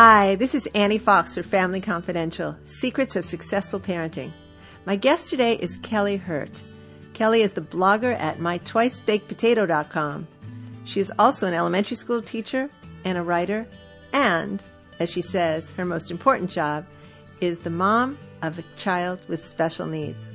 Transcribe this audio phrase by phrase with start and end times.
[0.00, 4.30] Hi, this is Annie Fox for Family Confidential Secrets of Successful Parenting.
[4.86, 6.62] My guest today is Kelly Hirt.
[7.14, 10.28] Kelly is the blogger at mytwicebakedpotato.com.
[10.84, 12.70] She is also an elementary school teacher
[13.04, 13.66] and a writer,
[14.12, 14.62] and,
[15.00, 16.86] as she says, her most important job
[17.40, 20.32] is the mom of a child with special needs.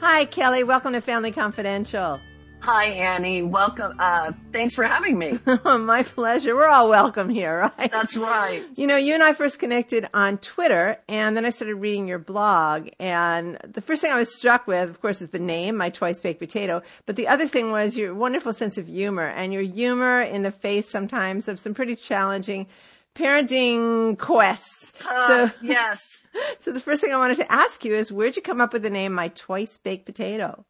[0.00, 0.64] Hi, Kelly.
[0.64, 2.18] Welcome to Family Confidential.
[2.62, 3.42] Hi, Annie.
[3.42, 3.94] Welcome.
[3.98, 5.38] Uh, thanks for having me.
[5.64, 6.54] My pleasure.
[6.54, 7.90] We're all welcome here, right?
[7.90, 8.62] That's right.
[8.74, 12.18] You know, you and I first connected on Twitter, and then I started reading your
[12.18, 12.90] blog.
[12.98, 16.20] And the first thing I was struck with, of course, is the name, My Twice
[16.20, 16.82] Baked Potato.
[17.06, 20.52] But the other thing was your wonderful sense of humor, and your humor in the
[20.52, 22.66] face sometimes of some pretty challenging
[23.14, 24.92] parenting quests.
[25.08, 26.18] Uh, so, yes.
[26.60, 28.82] So the first thing I wanted to ask you is, where'd you come up with
[28.82, 30.64] the name My Twice Baked Potato?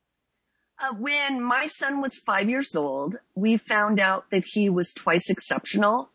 [0.80, 5.28] Uh, when my son was five years old, we found out that he was twice
[5.28, 6.08] exceptional.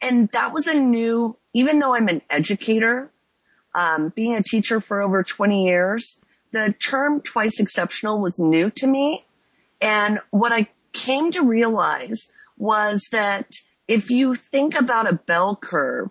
[0.00, 3.10] And that was a new, even though I'm an educator,
[3.74, 6.20] um, being a teacher for over 20 years,
[6.52, 9.24] the term twice exceptional was new to me.
[9.80, 13.50] And what I came to realize was that
[13.88, 16.10] if you think about a bell curve,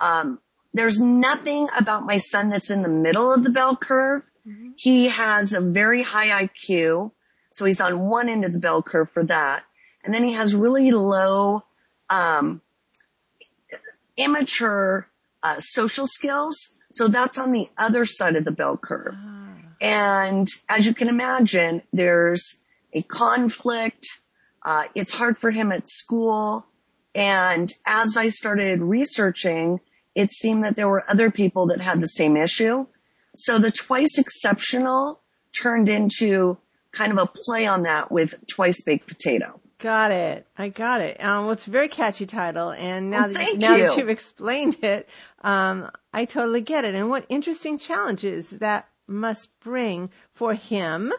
[0.00, 0.40] um,
[0.74, 4.22] there's nothing about my son that's in the middle of the bell curve.
[4.46, 4.70] Mm-hmm.
[4.76, 7.12] He has a very high IQ.
[7.56, 9.64] So he's on one end of the bell curve for that.
[10.04, 11.64] And then he has really low,
[12.10, 12.60] um,
[14.18, 15.08] immature,
[15.42, 16.54] uh, social skills.
[16.92, 19.14] So that's on the other side of the bell curve.
[19.16, 19.54] Ah.
[19.80, 22.56] And as you can imagine, there's
[22.92, 24.06] a conflict.
[24.62, 26.66] Uh, it's hard for him at school.
[27.14, 29.80] And as I started researching,
[30.14, 32.86] it seemed that there were other people that had the same issue.
[33.34, 35.20] So the twice exceptional
[35.54, 36.58] turned into
[36.96, 39.60] kind of a play on that with Twice Baked Potato.
[39.78, 40.46] Got it.
[40.56, 41.22] I got it.
[41.22, 43.82] Um, well, it's a very catchy title, and now well, that now you.
[43.82, 45.08] that you've explained it,
[45.42, 46.94] um, I totally get it.
[46.94, 51.12] And what interesting challenges that must bring for him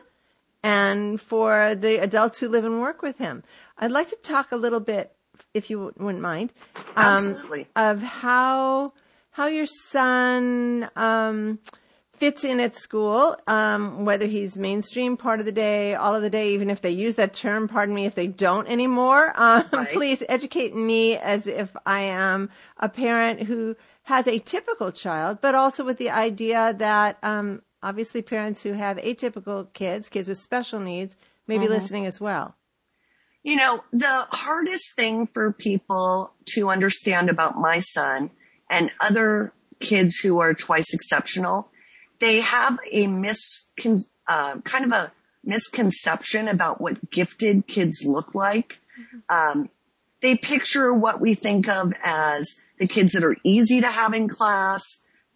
[0.64, 3.44] and for the adults who live and work with him.
[3.78, 5.16] I'd like to talk a little bit,
[5.54, 6.52] if you wouldn't mind,
[6.96, 7.68] um, Absolutely.
[7.76, 8.94] of how
[9.32, 10.90] how your son.
[10.96, 11.60] Um,
[12.18, 16.30] fits in at school, um, whether he's mainstream part of the day, all of the
[16.30, 19.32] day, even if they use that term, pardon me, if they don't anymore.
[19.36, 19.88] Um, right.
[19.94, 25.54] Please educate me as if I am a parent who has a typical child, but
[25.54, 30.80] also with the idea that um, obviously parents who have atypical kids, kids with special
[30.80, 31.16] needs,
[31.48, 31.74] may be mm-hmm.
[31.74, 32.56] listening as well.
[33.44, 38.32] You know, the hardest thing for people to understand about my son
[38.70, 41.70] and other kids who are twice exceptional
[42.20, 45.12] they have a miscon, uh, kind of a
[45.44, 48.80] misconception about what gifted kids look like.
[49.00, 49.60] Mm-hmm.
[49.60, 49.70] Um,
[50.22, 54.28] they picture what we think of as the kids that are easy to have in
[54.28, 54.84] class.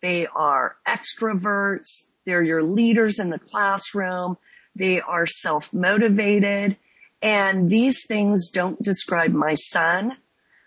[0.02, 2.08] They are extroverts.
[2.26, 4.38] They're your leaders in the classroom.
[4.76, 6.78] They are self-motivated.
[7.22, 10.18] And these things don't describe my son.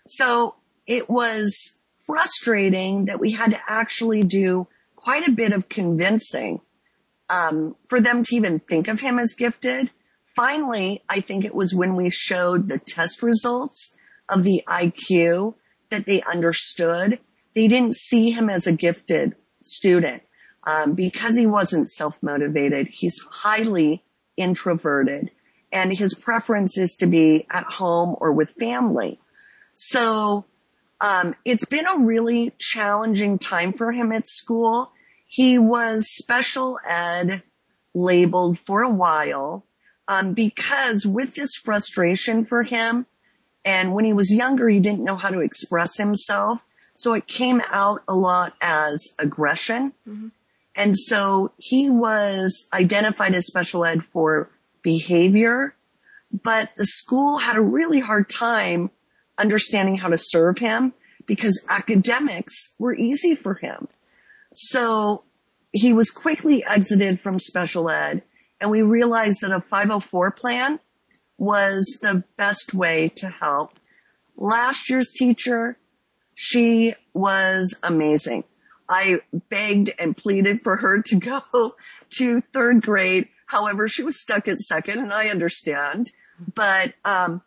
[0.07, 0.55] So
[0.87, 4.67] it was frustrating that we had to actually do
[5.05, 6.59] quite a bit of convincing
[7.29, 9.91] um, for them to even think of him as gifted.
[10.35, 13.95] Finally, I think it was when we showed the test results
[14.27, 15.53] of the IQ
[15.91, 17.19] that they understood.
[17.53, 20.23] They didn't see him as a gifted student
[20.65, 22.87] um, because he wasn't self-motivated.
[22.87, 24.03] He's highly
[24.35, 25.29] introverted
[25.71, 29.19] and his preference is to be at home or with family.
[29.73, 30.45] So
[30.99, 34.91] um, it's been a really challenging time for him at school.
[35.25, 37.43] He was special ed
[37.93, 39.65] labeled for a while
[40.07, 43.05] um, because with this frustration for him,
[43.63, 46.59] and when he was younger, he didn't know how to express himself.
[46.93, 49.93] So it came out a lot as aggression.
[50.07, 50.27] Mm-hmm.
[50.75, 54.49] And so he was identified as special ed for
[54.83, 55.75] behavior,
[56.31, 58.91] but the school had a really hard time
[59.37, 60.93] understanding how to serve him
[61.25, 63.87] because academics were easy for him.
[64.55, 65.23] So
[65.71, 68.23] he was quickly exited from special ed
[68.61, 70.79] and we realized that a 504 plan
[71.37, 73.73] was the best way to help.
[74.37, 75.77] Last year's teacher,
[76.33, 78.45] she was amazing.
[78.87, 81.75] I begged and pleaded for her to go
[82.17, 83.27] to third grade.
[83.47, 86.11] However, she was stuck at second and I understand,
[86.53, 87.41] but, um,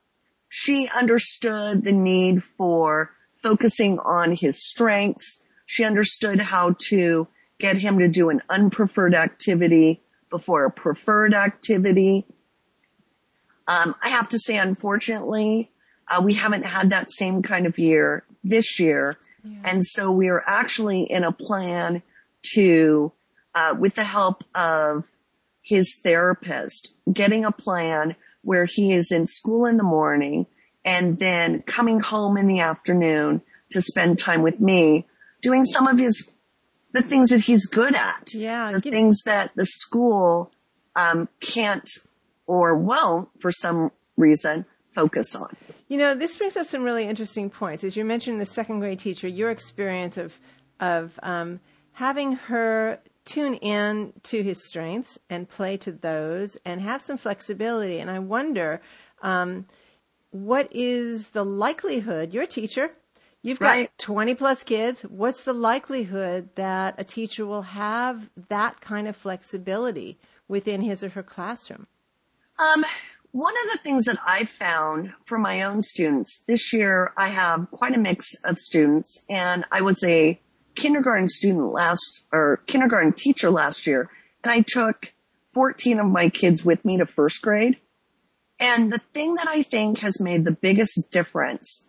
[0.49, 3.11] she understood the need for
[3.43, 5.43] focusing on his strengths.
[5.71, 7.29] She understood how to
[7.59, 10.01] get him to do an unpreferred activity
[10.31, 12.25] before a preferred activity.
[13.67, 15.71] Um, I have to say, unfortunately,
[16.09, 19.19] uh, we haven't had that same kind of year this year.
[19.63, 22.03] And so we are actually in a plan
[22.55, 23.13] to,
[23.55, 25.05] uh, with the help of
[25.61, 30.47] his therapist, getting a plan where he is in school in the morning
[30.83, 35.07] and then coming home in the afternoon to spend time with me
[35.43, 36.29] doing some of his
[36.93, 40.51] the things that he's good at Yeah, the things that the school
[40.97, 41.89] um, can't
[42.47, 44.65] or won't for some reason
[44.95, 45.55] focus on
[45.89, 47.85] You know, this brings up some really interesting points.
[47.85, 50.39] As you mentioned, the second grade teacher, your experience of
[50.81, 51.61] of um,
[51.93, 57.99] having her tune in to his strengths and play to those, and have some flexibility.
[57.99, 58.81] And I wonder,
[59.23, 59.67] um,
[60.31, 62.33] what is the likelihood?
[62.33, 62.93] You're teacher.
[63.43, 63.99] You've got Right.
[63.99, 65.03] 20 plus kids.
[65.03, 70.19] What's the likelihood that a teacher will have that kind of flexibility
[70.49, 71.87] within his or her classroom?
[72.59, 72.85] Um,
[73.31, 77.71] one of the things that I found for my own students this year, I have
[77.71, 80.41] quite a mix of students, and I was a
[80.75, 84.11] kindergarten student last or kindergarten teacher last year,
[84.43, 85.13] and I took
[85.55, 87.79] 14 of my kids with me to first grade.
[88.61, 91.88] And the thing that I think has made the biggest difference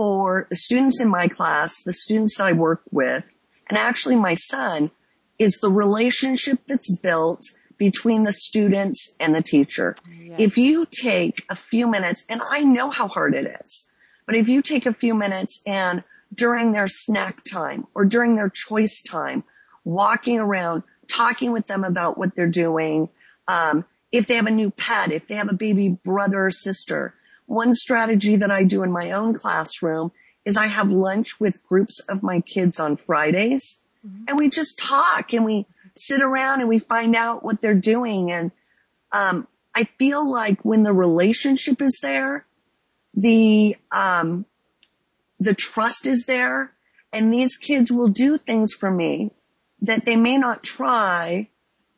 [0.00, 3.22] for the students in my class, the students I work with,
[3.68, 4.92] and actually my son
[5.38, 7.42] is the relationship that's built
[7.76, 9.94] between the students and the teacher.
[10.38, 13.92] If you take a few minutes, and I know how hard it is,
[14.24, 16.02] but if you take a few minutes and
[16.34, 19.44] during their snack time or during their choice time,
[19.84, 23.10] walking around, talking with them about what they're doing,
[23.48, 27.12] um, if they have a new pet, if they have a baby brother or sister.
[27.50, 30.12] One strategy that I do in my own classroom
[30.44, 33.82] is I have lunch with groups of my kids on Fridays
[34.28, 35.66] and we just talk and we
[35.96, 38.30] sit around and we find out what they're doing.
[38.30, 38.52] And,
[39.10, 42.46] um, I feel like when the relationship is there,
[43.14, 44.46] the, um,
[45.40, 46.72] the trust is there
[47.12, 49.32] and these kids will do things for me
[49.82, 51.48] that they may not try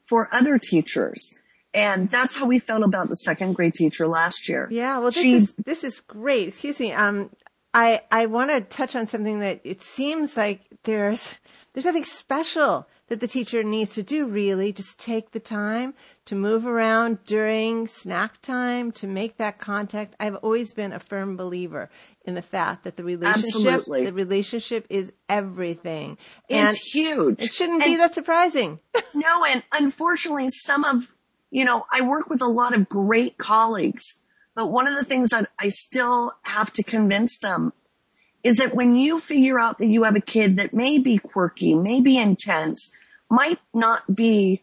[0.08, 1.34] for other teachers.
[1.74, 4.68] And that's how we felt about the second grade teacher last year.
[4.70, 6.48] Yeah, well, this She- is this is great.
[6.48, 6.92] Excuse me.
[6.92, 7.30] Um,
[7.74, 11.34] I I want to touch on something that it seems like there's
[11.72, 14.26] there's nothing special that the teacher needs to do.
[14.26, 15.94] Really, just take the time
[16.26, 20.14] to move around during snack time to make that contact.
[20.20, 21.88] I've always been a firm believer
[22.26, 24.04] in the fact that the relationship Absolutely.
[24.04, 26.18] the relationship is everything,
[26.50, 27.42] and It's huge.
[27.42, 28.78] it shouldn't be that surprising.
[29.14, 31.12] No, and unfortunately, some of,
[31.52, 34.20] you know, I work with a lot of great colleagues,
[34.54, 37.74] but one of the things that I still have to convince them
[38.42, 41.74] is that when you figure out that you have a kid that may be quirky,
[41.74, 42.90] may be intense,
[43.30, 44.62] might not be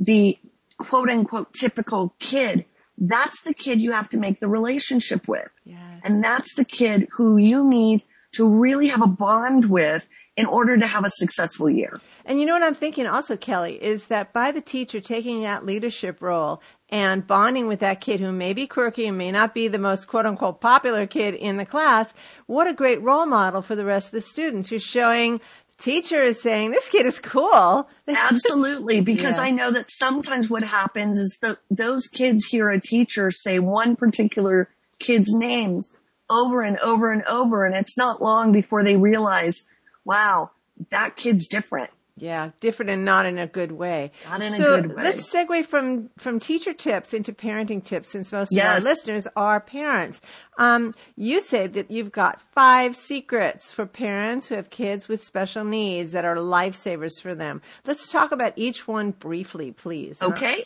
[0.00, 0.38] the
[0.78, 2.64] quote unquote typical kid,
[2.96, 5.50] that's the kid you have to make the relationship with.
[5.64, 6.00] Yes.
[6.04, 8.02] And that's the kid who you need
[8.32, 10.06] to really have a bond with
[10.36, 12.00] in order to have a successful year.
[12.24, 15.66] And you know what I'm thinking also, Kelly, is that by the teacher taking that
[15.66, 19.68] leadership role and bonding with that kid who may be quirky and may not be
[19.68, 22.14] the most quote unquote popular kid in the class,
[22.46, 25.40] what a great role model for the rest of the students who's showing
[25.78, 27.88] teacher is saying, this kid is cool.
[28.08, 29.44] Absolutely, because Yeah.
[29.44, 33.96] I know that sometimes what happens is that those kids hear a teacher say one
[33.96, 34.68] particular
[34.98, 35.90] kid's names
[36.30, 39.68] over and over and over, and it's not long before they realize,
[40.04, 40.50] wow,
[40.90, 41.90] that kid's different.
[42.16, 44.12] Yeah, different and not in a good way.
[44.28, 45.02] Not in a so good way.
[45.02, 49.58] let's segue from from teacher tips into parenting tips, since most of our listeners are
[49.58, 50.20] parents.
[50.58, 55.64] Um, you say that you've got five secrets for parents who have kids with special
[55.64, 57.62] needs that are lifesavers for them.
[57.86, 60.20] Let's talk about each one briefly, please.
[60.20, 60.64] Okay.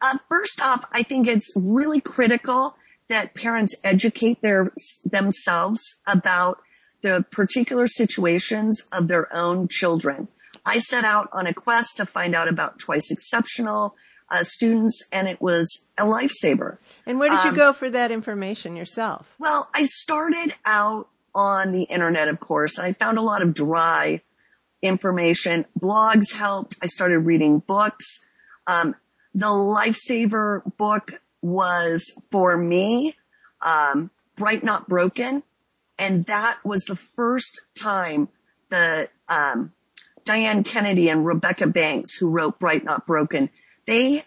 [0.00, 2.76] Uh, first off, I think it's really critical
[3.08, 4.72] that parents educate their
[5.04, 6.62] themselves about
[7.02, 10.28] the particular situations of their own children.
[10.64, 13.94] I set out on a quest to find out about twice exceptional
[14.30, 16.78] uh, students, and it was a lifesaver.
[17.04, 19.34] And where did you Um, go for that information yourself?
[19.38, 22.78] Well, I started out on the internet, of course.
[22.78, 24.22] And I found a lot of dry
[24.80, 25.66] information.
[25.78, 26.76] Blogs helped.
[26.80, 28.20] I started reading books.
[28.66, 28.94] Um,
[29.34, 33.14] the lifesaver book was for me,
[33.60, 35.42] um, Bright Not Broken.
[35.98, 38.28] And that was the first time
[38.70, 39.72] the, um,
[40.24, 43.50] Diane Kennedy and Rebecca Banks, who wrote Bright Not Broken,
[43.86, 44.24] they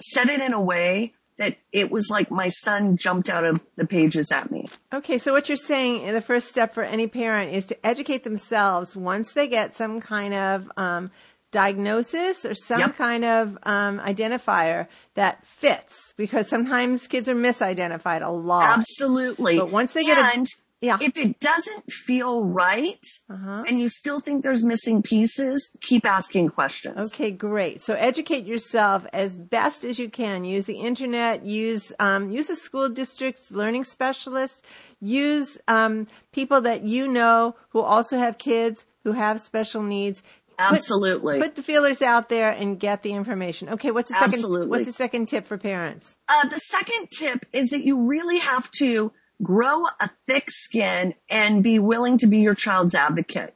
[0.00, 3.86] said it in a way that it was like my son jumped out of the
[3.86, 4.68] pages at me.
[4.92, 8.96] Okay, so what you're saying, the first step for any parent is to educate themselves
[8.96, 11.10] once they get some kind of um,
[11.50, 12.96] diagnosis or some Yep.
[12.96, 18.78] kind of um, identifier that fits, because sometimes kids are misidentified a lot.
[18.78, 19.58] Absolutely.
[19.58, 20.46] But once they get a-
[20.80, 20.98] Yeah.
[21.00, 23.64] If it doesn't feel right Uh-huh.
[23.66, 27.12] and you still think there's missing pieces, keep asking questions.
[27.14, 27.82] Okay, great.
[27.82, 30.44] So educate yourself as best as you can.
[30.44, 31.44] Use the internet.
[31.44, 34.62] Use um, use a school district's learning specialist.
[35.00, 40.22] Use um, people that you know who also have kids who have special needs.
[40.58, 41.38] Put- Absolutely.
[41.40, 43.68] Put, the feelers out there and get the information.
[43.68, 44.34] Okay, what's the second?
[44.34, 44.66] Absolutely.
[44.68, 46.16] What's the second tip for parents?
[46.28, 51.62] Uh, the second tip is that you really have to grow a thick skin and
[51.62, 53.54] be willing to be your child's advocate.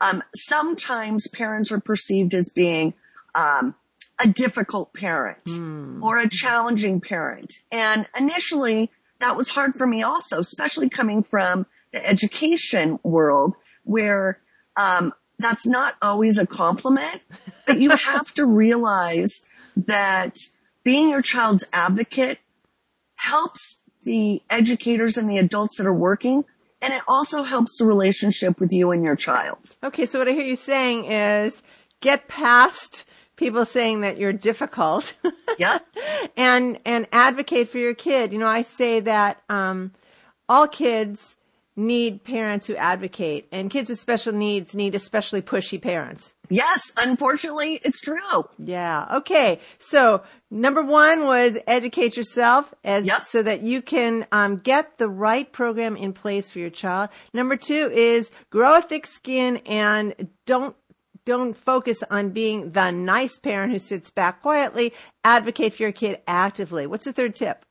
[0.00, 2.94] Um, sometimes parents are perceived as being
[3.36, 3.76] um,
[4.18, 5.38] a difficult parent
[6.02, 7.52] or a challenging parent.
[7.70, 14.40] And initially, that was hard for me also, especially coming from the education world where
[14.76, 17.22] um, that's not always a compliment,
[17.66, 19.44] but you have to realize
[19.76, 20.36] that
[20.84, 22.38] being your child's advocate
[23.16, 26.44] helps the educators and the adults that are working,
[26.80, 29.58] and it also helps the relationship with you and your child.
[29.84, 31.62] Okay, so what I hear you saying is
[32.00, 33.04] get past
[33.36, 35.14] people saying that you're difficult.
[35.58, 35.80] Yeah.
[36.34, 38.32] and and advocate for your kid.
[38.32, 39.92] You know, I say that um,
[40.48, 41.36] all kids
[41.74, 46.34] need parents who advocate, and kids with special needs need especially pushy parents.
[46.50, 48.44] Yes, unfortunately, it's true.
[48.58, 49.06] Yeah.
[49.18, 49.58] Okay.
[49.78, 53.22] So number one was educate yourself as Yep.
[53.22, 57.08] so that you can um, get the right program in place for your child.
[57.32, 60.76] Number two is grow a thick skin and don't
[61.24, 64.92] don't focus on being the nice parent who sits back quietly.
[65.24, 66.86] Advocate for your kid actively.
[66.86, 67.64] What's the third tip?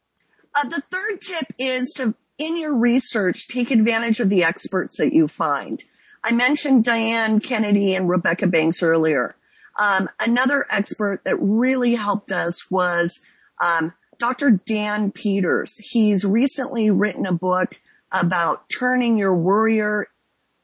[0.55, 5.13] Uh, the third tip is to, in your research, take advantage of the experts that
[5.13, 5.83] you find.
[6.23, 9.35] I mentioned Diane Kennedy and Rebecca Banks earlier.
[9.79, 13.21] Um, another expert that really helped us was
[13.61, 14.51] um, Dr.
[14.51, 15.77] Dan Peters.
[15.77, 17.79] He's recently written a book
[18.11, 20.07] about turning your worrier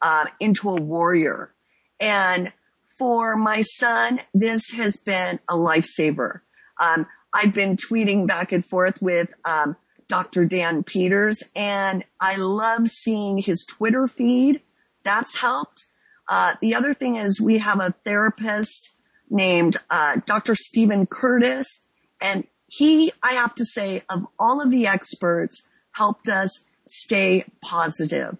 [0.01, 1.53] uh, into a warrior.
[1.99, 2.51] And
[2.97, 6.41] for my son, this has been a lifesaver.
[6.79, 9.75] Um, I've been tweeting back and forth with um,
[10.09, 10.45] Dr.
[10.45, 14.61] Dan Peters, and I love seeing his Twitter feed.
[15.03, 15.85] That's helped.
[16.29, 18.91] Uh, the other thing is we have a therapist
[19.29, 20.55] named uh, Dr.
[20.55, 21.85] Stephen Curtis,
[22.21, 28.37] and he, I have to say, of all of the experts, helped us stay positive.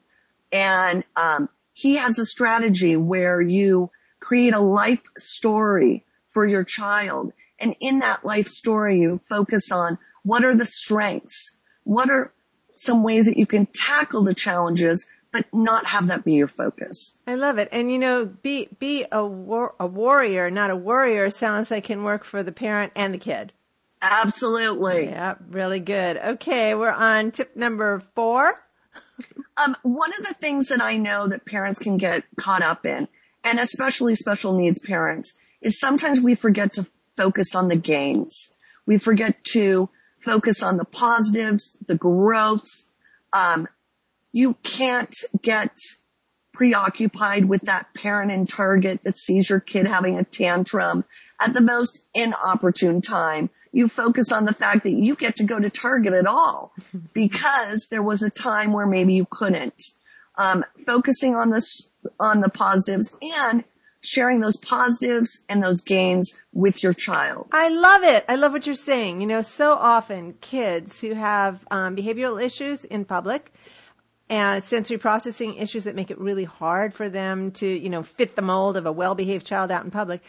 [0.51, 7.33] And um, he has a strategy where you create a life story for your child.
[7.59, 11.56] And in that life story, you focus on what are the strengths?
[11.87, 12.33] What are
[12.75, 17.17] some ways that you can tackle the challenges, but not have that be your focus?
[17.25, 17.69] I love it.
[17.71, 22.03] And you know, be be a war, a warrior, not a worrier sounds like can
[22.03, 23.53] work for the parent and the kid.
[24.01, 25.05] Absolutely.
[25.05, 26.17] Yeah, really good.
[26.17, 28.61] Okay, we're on tip number 4.
[29.55, 33.07] Um, one of the things that I know that parents can get caught up in,
[33.45, 38.53] and especially special needs parents, is sometimes we forget to focus on the gains.
[38.85, 39.89] We forget to
[40.27, 42.87] focus on the positives, the growths.
[43.31, 43.67] Um,
[44.33, 45.73] you can't get
[46.53, 51.05] preoccupied with that parent in Target that sees your kid having a tantrum
[51.39, 53.49] at the most inopportune time.
[53.71, 56.73] You focus on the fact that you get to go to Target at all
[57.13, 59.81] because there was a time where maybe you couldn't.
[60.37, 63.63] Um, focusing on this, on the positives and
[64.07, 67.49] sharing those positives and those gains with your child.
[67.51, 68.23] I love it.
[68.29, 69.19] I love what you're saying.
[69.19, 73.51] You know, so often kids who have um, behavioral issues in public
[74.29, 78.37] and sensory processing issues that make it really hard for them to, you know, fit
[78.37, 80.21] the mold of a well-behaved child out in public.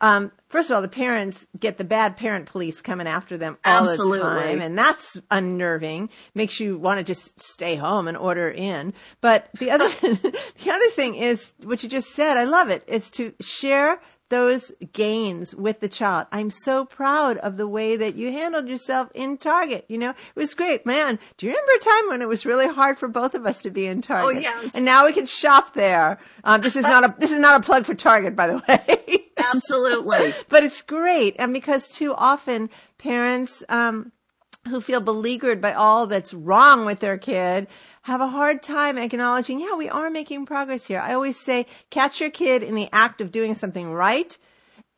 [0.00, 3.88] Um, first of all, the parents get the bad parent police coming after them all
[3.88, 4.18] Absolutely.
[4.18, 6.10] the time, and that's unnerving.
[6.34, 8.92] Makes you want to just stay home and order in.
[9.20, 12.36] But the other, the other thing is what you just said.
[12.36, 12.84] I love it.
[12.86, 16.26] Is to share those gains with the child.
[16.32, 19.84] I'm so proud of the way that you handled yourself in Target.
[19.88, 21.18] You know, it was great, man.
[21.36, 23.70] Do you remember a time when it was really hard for both of us to
[23.70, 24.24] be in Target?
[24.24, 24.74] Oh, yes.
[24.74, 26.18] And now we can shop there.
[26.44, 29.20] Um, this is not a this is not a plug for Target, by the way.
[29.38, 30.32] Absolutely.
[30.48, 34.10] but it's great, and because too often parents um,
[34.68, 37.68] who feel beleaguered by all that's wrong with their kid
[38.02, 41.00] have a hard time acknowledging, yeah, we are making progress here.
[41.00, 44.36] I always say, catch your kid in the act of doing something right,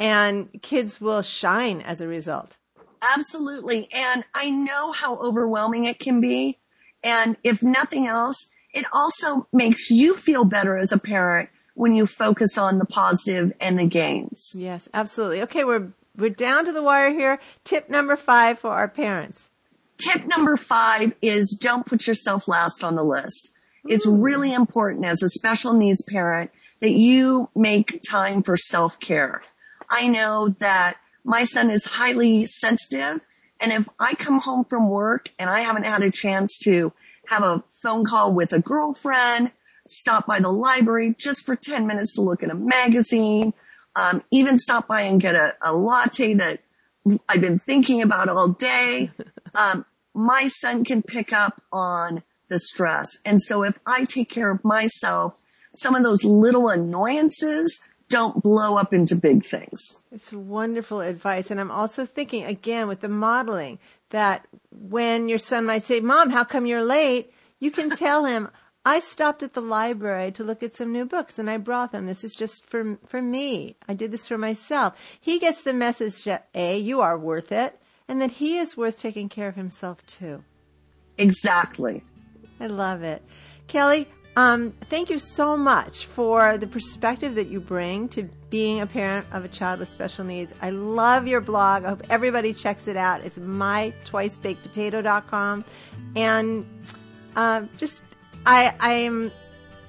[0.01, 2.57] and kids will shine as a result.
[3.15, 3.89] Absolutely.
[3.95, 6.59] And I know how overwhelming it can be.
[7.05, 12.07] And if nothing else, it also makes you feel better as a parent when you
[12.07, 14.53] focus on the positive and the gains.
[14.57, 15.43] Yes, absolutely.
[15.43, 17.39] Okay, we're we're down to the wire here.
[17.63, 19.51] Tip number five for our parents.
[19.99, 23.50] Tip number five is don't put yourself last on the list.
[23.85, 26.50] It's really important as a special needs parent
[26.81, 29.43] that you make time for self care.
[29.88, 33.21] I know that my son is highly sensitive.
[33.61, 36.93] And if I come home from work and I haven't had a chance to
[37.29, 39.50] have a phone call with a girlfriend,
[39.87, 43.55] stop by the library just for 10 minutes to look at a magazine,
[43.95, 46.61] um, even stop by and get a, a, latte that
[47.29, 49.11] I've been thinking about all day,
[49.57, 49.85] um,
[50.15, 53.09] my son can pick up on the stress.
[53.25, 55.35] And so if I take care of myself,
[55.75, 59.97] some of those little annoyances don't blow up into big things.
[60.13, 61.51] It's wonderful advice.
[61.51, 63.79] And I'm also thinking again with the modeling
[64.11, 67.33] that when your son might say, mom, how come you're late?
[67.59, 68.49] You can tell him,
[68.85, 72.07] I stopped at the library to look at some new books and I brought them.
[72.07, 73.77] This is just for, for me.
[73.89, 74.97] I did this for myself.
[75.21, 78.99] He gets the message that A, you are worth it and that he is worth
[78.99, 80.43] taking care of himself too.
[81.19, 82.03] Exactly.
[82.61, 83.23] I love it.
[83.67, 88.87] Kelly, um, thank you so much for the perspective that you bring to being a
[88.87, 90.53] parent of a child with special needs.
[90.61, 91.85] I love your blog.
[91.85, 93.23] I hope everybody checks it out.
[93.23, 95.65] It's mytwicebakedpotato.com.
[96.15, 96.67] And
[97.35, 98.05] uh, just,
[98.45, 99.33] I, I am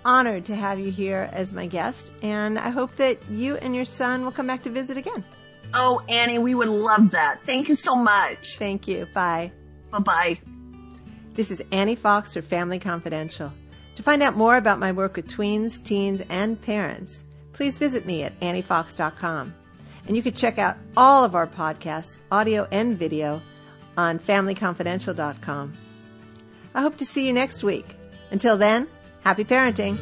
[0.06, 2.14] honored to have you here as my guest.
[2.22, 5.26] And I hope that you and your son will come back to visit again.
[5.74, 7.44] Oh, Annie, we would love that.
[7.44, 8.58] Thank you so much.
[8.58, 9.08] Thank you.
[9.14, 9.52] Bye.
[9.92, 10.40] Bye bye.
[11.34, 13.52] This is Annie Fox for Family Confidential.
[13.96, 18.24] To find out more about my work with tweens, teens, and parents, please visit me
[18.24, 19.54] at anniefox.com.
[20.08, 23.42] And you can check out all of our podcasts, audio and video,
[23.98, 25.74] on familyconfidential.com.
[26.76, 27.96] I hope to see you next week.
[28.32, 28.88] Until then,
[29.24, 29.98] happy parenting.